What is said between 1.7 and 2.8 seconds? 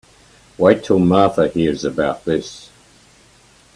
about this.